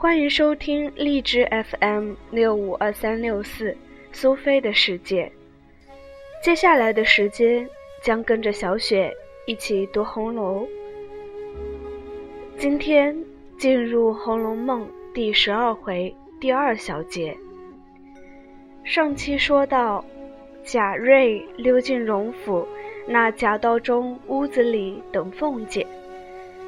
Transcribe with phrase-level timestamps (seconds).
[0.00, 3.76] 欢迎收听荔枝 FM 六五二三六四
[4.12, 5.32] 苏菲的世界。
[6.40, 7.68] 接下来的时间
[8.00, 9.12] 将跟着小雪
[9.44, 10.64] 一起读红楼。
[12.56, 13.12] 今天
[13.58, 17.36] 进入《红楼梦》第十二回第二小节。
[18.84, 20.04] 上期说到，
[20.62, 22.64] 贾瑞溜进荣府
[23.04, 25.84] 那夹道中屋子里等凤姐，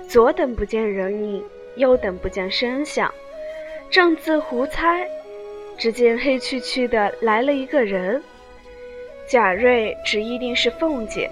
[0.09, 1.45] 左等不见人影，
[1.81, 3.13] 又等不见声响，
[3.89, 5.09] 正自胡猜，
[5.79, 8.23] 只见黑黢黢的来了一个人。
[9.27, 11.31] 贾瑞只一定是凤姐，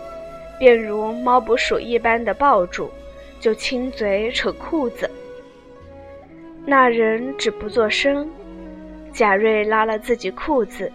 [0.58, 2.90] 便如猫捕鼠一般的抱住，
[3.38, 5.10] 就亲嘴扯裤子。
[6.64, 8.28] 那人只不作声。
[9.12, 10.90] 贾瑞拉了自己裤子，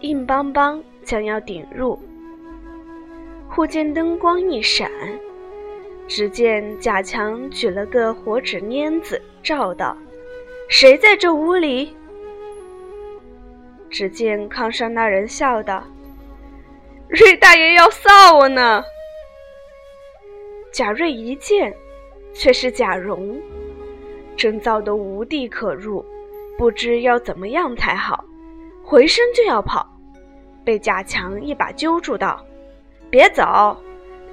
[0.00, 1.98] 硬邦邦将要顶入。
[3.50, 4.90] 忽见灯光一闪，
[6.06, 9.96] 只见贾强举了个火纸捻子，照道
[10.68, 11.96] ：“谁在这屋里？”
[13.90, 15.82] 只见炕上那人笑道
[17.08, 18.82] ：“瑞大爷要臊我呢。”
[20.72, 21.72] 贾瑞一见，
[22.32, 23.40] 却是贾蓉，
[24.36, 26.04] 真燥得无地可入。
[26.58, 28.24] 不知要怎么样才好，
[28.82, 29.88] 回身就要跑，
[30.64, 32.44] 被贾强一把揪住道
[33.10, 33.76] ：“别走！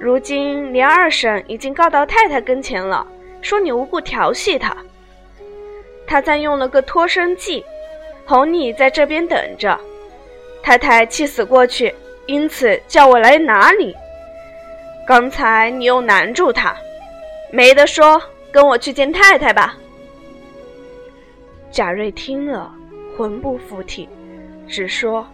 [0.02, 3.06] 如今连二婶已经告到太太跟前了，
[3.40, 4.76] 说你无故调戏她。
[6.08, 7.64] 他再用了个脱身计，
[8.26, 9.78] 哄你在这边等着。
[10.60, 11.94] 太太气死过去，
[12.26, 13.94] 因此叫我来拿你。
[15.06, 16.74] 刚才你又难住他，
[17.52, 19.76] 没得说，跟我去见太太吧。”
[21.70, 22.74] 贾瑞听了，
[23.16, 24.08] 魂不附体，
[24.66, 25.24] 只说：“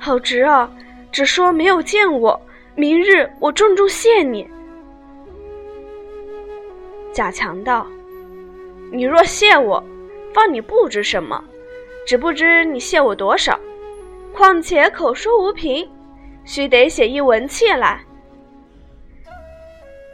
[0.00, 0.68] 好侄儿，
[1.12, 2.40] 只说没有见我，
[2.76, 4.48] 明日我重重谢你。”
[7.12, 7.86] 贾强道
[8.92, 9.82] ：“你若谢我，
[10.34, 11.42] 放你不知什么，
[12.06, 13.58] 只不知你谢我多少。
[14.34, 15.90] 况且口说无凭，
[16.44, 17.98] 须得写一文契来。”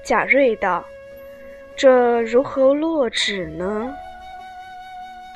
[0.07, 0.85] 贾瑞道
[1.77, 3.93] ：“这如何落纸呢？”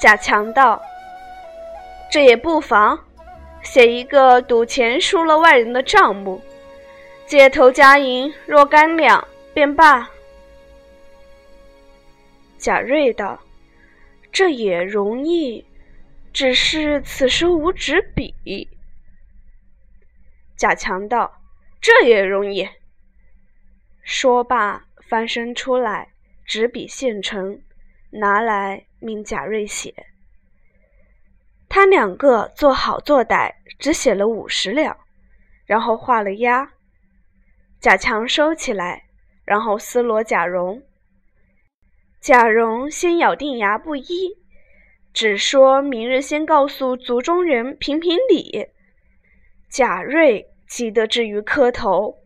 [0.01, 0.81] 贾强道
[2.09, 2.97] ：“这也不妨，
[3.63, 6.41] 写一个赌钱输了外人的账目，
[7.27, 10.11] 借头加银若干两便罢。”
[12.59, 13.41] 贾瑞道
[14.33, 15.65] ：“这也容易，
[16.33, 18.69] 只是此时无纸笔。”
[20.57, 21.41] 贾强道
[21.81, 22.69] ：“这也容易。”
[24.03, 26.09] 说罢，翻身出来，
[26.45, 27.61] 纸笔现成，
[28.11, 28.85] 拿来。
[28.99, 29.95] 命贾瑞写，
[31.69, 34.97] 他两个做好做歹，只写了五十两，
[35.67, 36.73] 然后画了押。
[37.81, 39.05] 贾强收起来，
[39.45, 40.83] 然后撕罗贾蓉。
[42.21, 44.37] 贾蓉先咬定牙不依，
[45.13, 48.69] 只说明日先告诉族中人评评理。
[49.69, 52.19] 贾瑞急得至于磕头。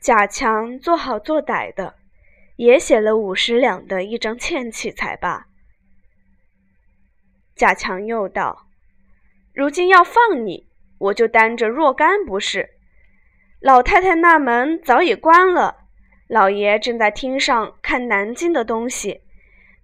[0.00, 1.94] 贾强做好做歹的。
[2.56, 5.48] 也写了五十两的一张欠契才罢。
[7.56, 8.68] 贾强又道
[9.52, 10.68] ：“如今要放你，
[10.98, 12.73] 我就担着若干不是。
[13.64, 15.86] 老太太那门早已关了，
[16.28, 19.22] 老爷正在厅上看南京的东西，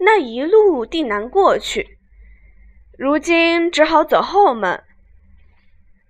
[0.00, 1.96] 那一路定难过去。
[2.98, 4.84] 如今只好走后门。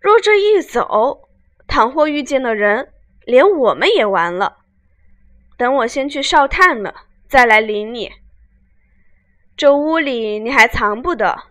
[0.00, 1.28] 若这一走，
[1.68, 2.92] 倘或遇见了人，
[3.24, 4.64] 连我们也完了。”
[5.56, 6.92] 等我先去烧炭了，
[7.28, 8.10] 再来领你。
[9.56, 11.44] 这屋里你还藏不得，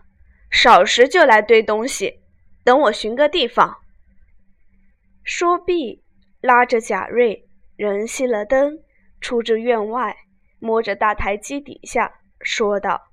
[0.50, 2.20] 少时就来堆东西。
[2.62, 3.78] 等我寻个地方。
[5.22, 6.02] 说毕，
[6.40, 8.82] 拉着贾瑞，人熄了灯，
[9.20, 10.16] 出至院外，
[10.58, 13.10] 摸着大台基底下，说道：“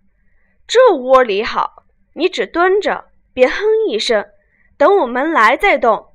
[0.66, 4.26] 这窝里好，你只蹲着，别哼一声，
[4.78, 6.14] 等我们来再动。”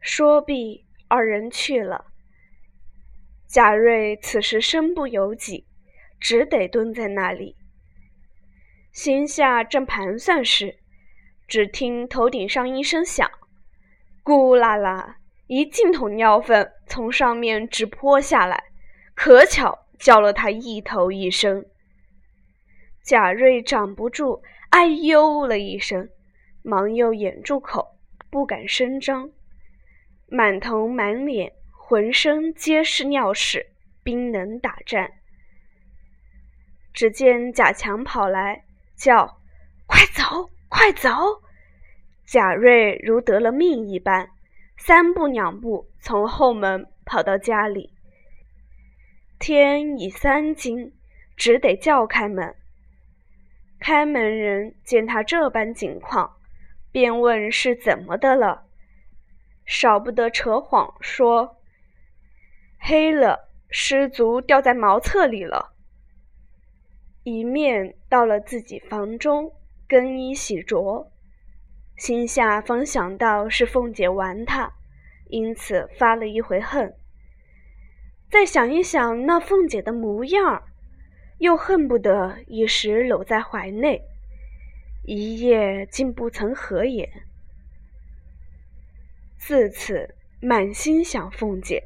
[0.00, 2.06] 说毕，二人去了。
[3.46, 5.66] 贾瑞此时身不由己，
[6.20, 7.56] 只得蹲在那里。
[8.92, 10.78] 心下正盘算时，
[11.46, 13.30] 只听头顶上一声响，
[14.24, 15.16] 咕啦啦，
[15.48, 18.62] 一净桶尿粪从上面直泼下来，
[19.14, 21.66] 可巧叫了他一头一身。
[23.02, 26.08] 贾瑞掌不住，哎呦了一声，
[26.62, 27.96] 忙又掩住口，
[28.30, 29.30] 不敢声张，
[30.28, 31.52] 满头满脸。
[31.90, 33.64] 浑身皆是尿屎，
[34.02, 35.10] 冰冷打颤。
[36.92, 38.64] 只见贾强跑来
[38.94, 39.40] 叫
[39.88, 41.08] ：“快走，快走！”
[42.28, 44.28] 贾瑞如得了命一般，
[44.78, 47.92] 三步两步从后门跑到家里。
[49.38, 50.92] 天已三更，
[51.36, 52.54] 只得叫开门。
[53.78, 56.36] 开门人见他这般景况，
[56.90, 58.64] 便问是怎么的了，
[59.66, 61.56] 少不得扯谎说
[62.80, 65.74] ：“黑了，失足掉在茅厕里了。”
[67.24, 69.52] 一面到了自己房中
[69.86, 71.08] 更衣洗濯，
[71.98, 74.72] 心下方想到是凤姐玩他，
[75.26, 76.94] 因此发了一回恨。
[78.30, 80.62] 再想一想那凤姐的模样
[81.38, 84.02] 又恨不得一时搂在怀内，
[85.04, 87.10] 一夜竟不曾合眼。
[89.36, 91.82] 自此满心想凤姐，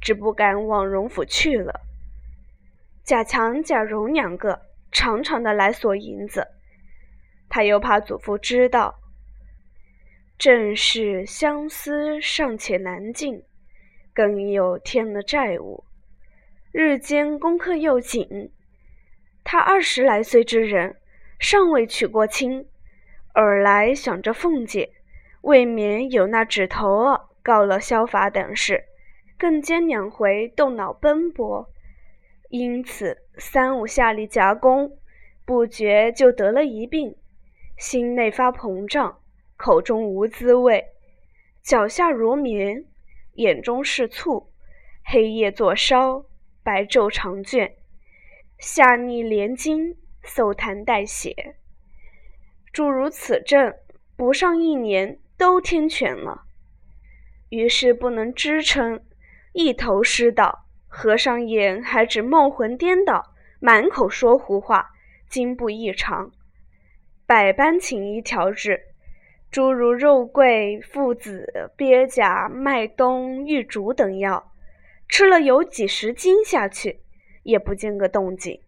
[0.00, 1.80] 只不敢往荣府去了。
[3.04, 4.60] 贾强、贾蓉两个。
[4.94, 6.48] 常常的来索银子，
[7.48, 9.00] 他又怕祖父知道，
[10.42, 13.44] 正是相思尚且难尽，
[14.12, 15.84] 更有添了债务，
[16.72, 18.50] 日间功课又紧。
[19.44, 20.96] 他二十来岁之人，
[21.38, 22.66] 尚未娶过亲，
[23.34, 24.90] 尔来想着凤姐，
[25.42, 28.86] 未免有那指头儿告了萧法等事，
[29.38, 31.70] 更兼两回动脑奔波。
[32.48, 34.98] 因此，三五下里夹攻，
[35.44, 37.14] 不觉就得了一病，
[37.78, 39.20] 心内发膨胀，
[39.62, 40.84] 口中无滋味，
[41.62, 42.84] 脚下如棉，
[43.34, 44.50] 眼中是醋，
[45.04, 46.24] 黑夜作烧，
[46.64, 47.72] 白昼长卷，
[48.58, 51.54] 下逆连筋，嗽痰带血，
[52.72, 53.72] 诸如此症，
[54.16, 56.42] 不上一年都天全了。
[57.48, 59.00] 于是不能支撑，
[59.52, 60.66] 一头失倒。
[60.88, 64.90] 合上眼，还只梦魂颠倒，满口说胡话，
[65.28, 66.32] 经不异常，
[67.26, 68.88] 百般请医调治，
[69.52, 74.50] 诸如肉桂、附子、鳖甲、麦冬、玉竹等药，
[75.08, 77.00] 吃了有几十斤下去，
[77.42, 78.58] 也不见个动静。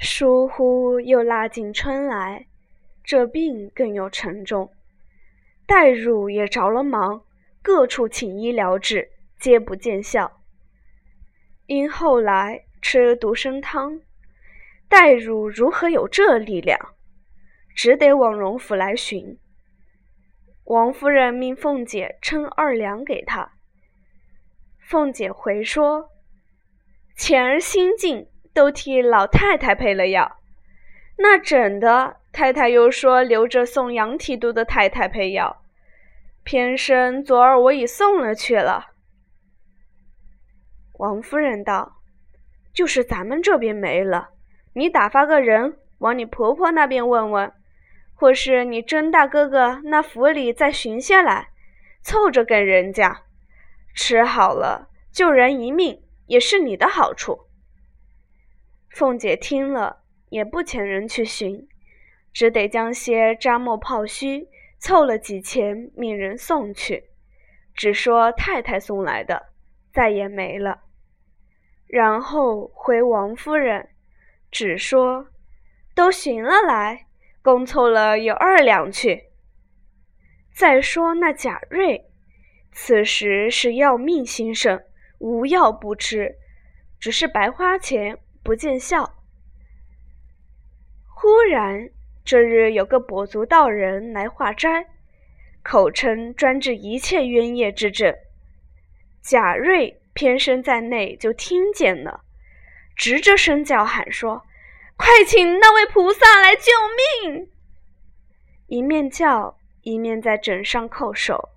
[0.00, 2.48] 疏忽又拉进春来，
[3.04, 4.72] 这病更有沉重，
[5.64, 7.22] 黛乳也着了忙，
[7.62, 9.12] 各处请医疗治。
[9.38, 10.40] 皆不见效，
[11.66, 14.00] 因后来吃独参汤，
[14.88, 16.95] 代乳如何有这力量？
[17.76, 19.38] 只得往荣府来寻。
[20.64, 23.52] 王夫人命凤姐称二两给他。
[24.80, 26.10] 凤姐回说
[27.16, 30.38] ：“前儿新进，都替老太太配了药，
[31.18, 35.62] 那整的太太又说留着送杨提督的太太配药，
[36.42, 38.92] 偏生昨儿我已送了去了。”
[40.98, 42.00] 王夫人道
[42.72, 44.30] ：“就是咱们这边没了，
[44.72, 47.52] 你打发个人往你婆婆那边问问，
[48.16, 51.50] 或是你甄大哥哥那府里再寻些来，
[52.02, 53.24] 凑着跟人家
[53.94, 57.46] 吃好了，救人一命也是你的好处。”
[58.90, 59.98] 凤姐听了，
[60.30, 61.68] 也不遣人去寻，
[62.32, 64.48] 只得将些扎墨泡须
[64.78, 67.04] 凑了几钱，命人送去，
[67.74, 69.50] 只说太太送来的，
[69.92, 70.80] 再也没了。
[71.86, 73.90] 然后回王夫人，
[74.50, 75.28] 只说
[75.94, 77.05] 都寻了来，
[77.54, 79.26] 共凑了有二两去。
[80.52, 82.04] 再说那贾瑞，
[82.72, 84.82] 此时是要命心生，
[85.18, 86.34] 无药不吃，
[86.98, 89.14] 只是白花钱，不见效。
[91.06, 91.88] 忽然
[92.24, 94.84] 这日有个跛足道人来化斋，
[95.62, 98.12] 口称专治一切冤业之症。
[99.22, 100.02] 贾瑞。
[100.18, 102.22] 偏生在内，就听见了，
[102.96, 104.45] 直着声叫喊说
[104.96, 106.72] ：“快请那位菩萨来救
[107.22, 107.50] 命！”
[108.68, 111.50] 一面叫，一面在枕上叩首。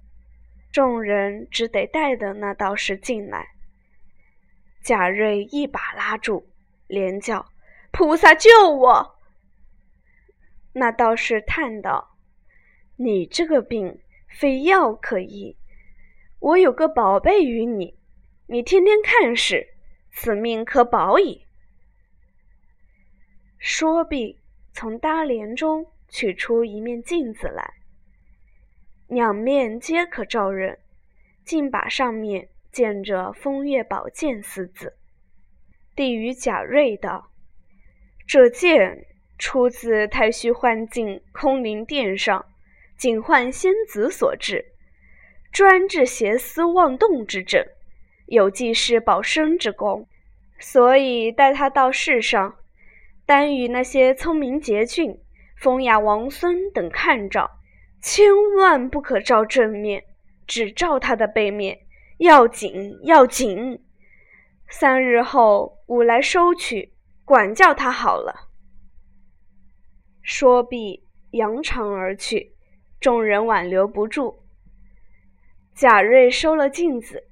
[0.71, 3.47] 众人只得带着那道士进来。
[4.83, 6.47] 贾瑞一把拉住，
[6.87, 7.47] 连叫
[7.91, 9.15] ：“菩萨救我！”
[10.73, 12.15] 那道士叹道
[12.97, 15.57] ：“你这个病，非药可医。
[16.39, 17.97] 我有个宝贝与你。”
[18.51, 19.67] 你天天看时，
[20.11, 21.45] 此命可保矣。
[23.59, 24.39] 说毕，
[24.73, 27.73] 从搭帘中取出一面镜子来，
[29.07, 30.79] 两面皆可照人。
[31.43, 34.93] 镜把上面见着“风月宝剑”四字，
[35.95, 37.31] 递与贾瑞道
[38.27, 39.05] ：“这剑
[39.37, 42.45] 出自太虚幻境空灵殿上
[42.97, 44.63] 警幻仙子所制，
[45.51, 47.65] 专治邪思妄动之症。”
[48.27, 50.07] 有济世保身之功，
[50.59, 52.58] 所以带他到世上，
[53.29, 55.15] 单与那些聪明捷俊、
[55.55, 57.59] 风雅王孙等看照，
[58.01, 58.25] 千
[58.57, 60.03] 万不可照正面，
[60.47, 61.77] 只照他的背面，
[62.17, 63.85] 要紧要紧。
[64.67, 66.91] 三日后，吾来收取，
[67.23, 68.49] 管教他好了。
[70.23, 72.55] 说毕，扬长而去，
[72.99, 74.39] 众人挽留不住。
[75.75, 77.25] 贾瑞收了镜子，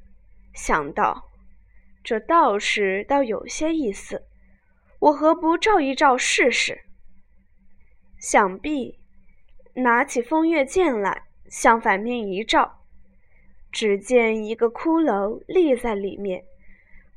[0.53, 1.23] 想到
[2.03, 4.27] 这道士倒有些意思，
[4.99, 6.85] 我何不照一照试试？
[8.17, 8.99] 想必
[9.75, 12.81] 拿起风月剑来，向反面一照，
[13.71, 16.43] 只见一个骷髅立在里面。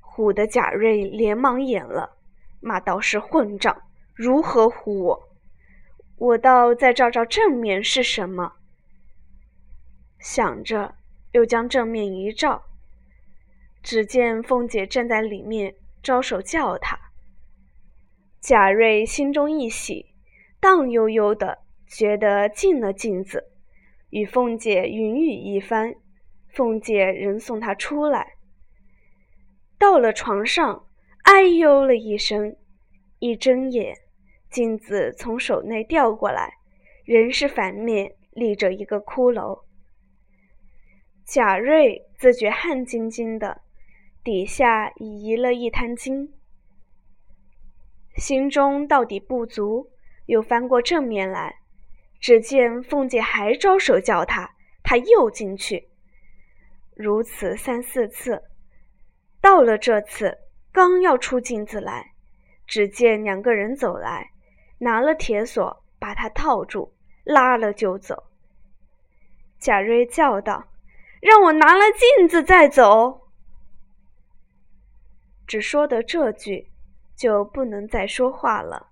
[0.02, 2.18] 唬得贾瑞连忙掩了，
[2.60, 3.80] 骂道：“是混账，
[4.14, 5.28] 如何唬我？
[6.16, 8.56] 我倒再照照正面是什么？”
[10.20, 10.96] 想着，
[11.32, 12.62] 又将正面一照，
[13.82, 16.99] 只见凤姐站在里面，招手叫他。
[18.40, 20.06] 贾瑞心中一喜。
[20.60, 23.50] 荡悠悠的，觉得进了镜子，
[24.10, 25.94] 与凤姐云雨一番，
[26.48, 28.34] 凤姐仍送他出来。
[29.78, 30.84] 到了床上，
[31.22, 32.56] 哎呦了一声，
[33.20, 33.96] 一睁眼，
[34.50, 36.54] 镜子从手内掉过来，
[37.06, 39.62] 仍是反面立着一个骷髅。
[41.24, 43.62] 贾瑞自觉汗津津的，
[44.22, 46.34] 底下已移了一滩金，
[48.16, 49.90] 心中到底不足。
[50.26, 51.58] 又翻过正面来，
[52.20, 55.88] 只见凤姐还招手叫他，他又进去。
[56.94, 58.44] 如此三四次，
[59.40, 60.38] 到了这次，
[60.70, 62.12] 刚要出镜子来，
[62.64, 64.30] 只见两个人走来，
[64.78, 68.22] 拿了铁锁把他套住，拉了就走。
[69.58, 70.68] 贾瑞叫道
[71.20, 73.28] ：“让我拿了镜子再走。”
[75.48, 76.69] 只说的这句，
[77.20, 78.86] 就不能再说话了。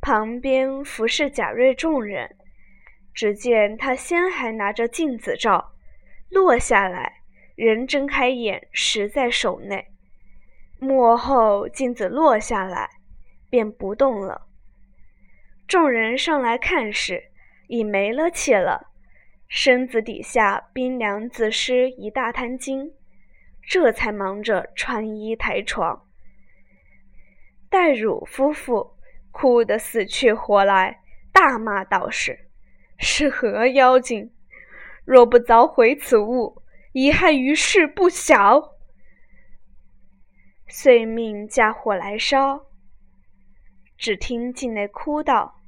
[0.00, 2.36] 旁边服侍贾瑞众人，
[3.12, 5.72] 只见他先还拿着镜子照，
[6.30, 7.22] 落下来，
[7.56, 9.88] 人睁开眼，实在手内。
[10.78, 12.88] 幕后镜子落下来，
[13.50, 14.46] 便不动了。
[15.66, 17.32] 众人上来看时，
[17.66, 18.92] 已没了气了，
[19.48, 22.94] 身子底下冰凉自湿一大滩金，
[23.60, 26.05] 这才忙着穿衣抬床。
[27.76, 28.96] 戴汝夫妇。
[29.30, 32.48] 哭得死去活来，大骂道士
[32.98, 34.32] ：“是何妖精？
[35.04, 36.62] 若不凿毁此物，
[36.94, 38.78] 贻害于世不小。”
[40.66, 42.64] 遂命架火来烧。
[43.98, 45.60] 只听境内哭道：“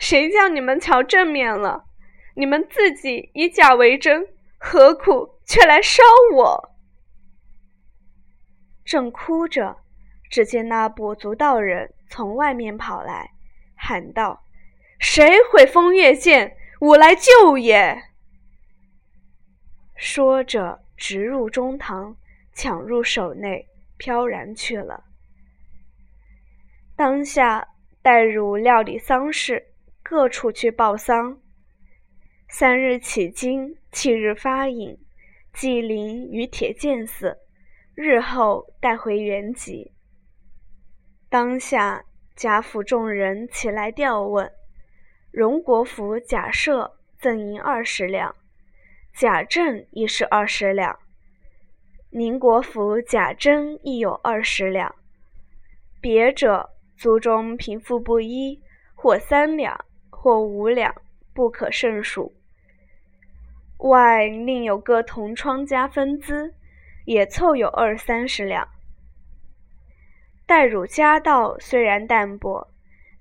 [0.00, 1.84] 谁叫你们瞧正面了？
[2.34, 4.26] 你们自己以假为真，
[4.56, 6.02] 何苦却来烧
[6.34, 6.74] 我？”
[8.82, 9.81] 正哭着。
[10.32, 13.32] 只见那跛足道人从外面跑来，
[13.74, 14.42] 喊道
[14.98, 16.56] ：“谁毁风月剑？
[16.80, 18.02] 我来救也！”
[19.94, 22.16] 说着，直入中堂，
[22.54, 25.04] 抢入手内，飘然去了。
[26.96, 27.68] 当下，
[28.00, 29.66] 戴汝料理丧事，
[30.02, 31.38] 各处去报丧。
[32.48, 34.98] 三日起经，七日发引，
[35.52, 37.36] 祭灵于铁剑寺，
[37.94, 39.92] 日后带回原籍。
[41.32, 42.04] 当下，
[42.36, 44.52] 贾府众人起来调问，
[45.30, 48.36] 荣国府贾赦赠银二十两，
[49.14, 50.98] 贾政亦是二十两，
[52.10, 54.94] 宁国府贾珍亦有二十两，
[56.02, 58.60] 别者族中贫富不一，
[58.94, 60.94] 或三两，或五两，
[61.32, 62.34] 不可胜数。
[63.78, 66.52] 外另有个同窗家分资，
[67.06, 68.68] 也凑有二三十两。
[70.52, 72.68] 代汝家道虽然淡薄，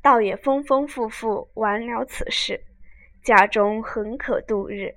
[0.02, 2.62] 倒也丰丰富富完了此事，
[3.24, 4.94] 家中很可度日。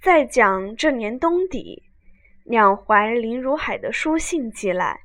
[0.00, 1.82] 再讲这年冬底，
[2.44, 5.00] 两怀林如海的书信寄来，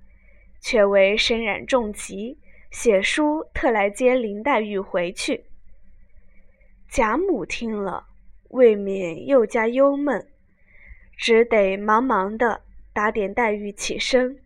[0.61, 2.37] 却为身染重疾，
[2.71, 5.43] 写书特来接林黛玉回去。
[6.87, 8.07] 贾母听了，
[8.51, 10.25] 未免又加忧闷，
[11.17, 12.61] 只得忙忙的
[12.93, 14.39] 打点黛玉起身。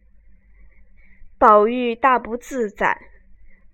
[1.44, 2.98] 宝玉大不自在，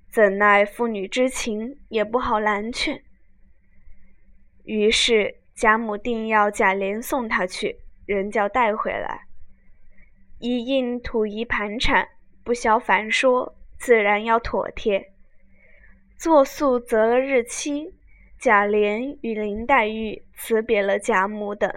[0.10, 3.04] 怎奈父女之情，也不好拦劝。
[4.64, 9.28] 于是贾母定要贾琏送他去，人叫带回来。
[10.40, 12.08] 一应土仪盘缠，
[12.44, 15.14] 不消烦说，自然要妥帖。
[16.18, 17.94] 作宿择了日期，
[18.40, 21.72] 贾琏与林黛玉辞别了贾母等，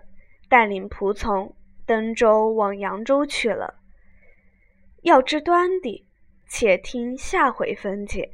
[0.49, 3.82] 带领仆从登舟往扬州去了。
[5.03, 6.07] 要知端底，
[6.49, 8.31] 且听下回分解。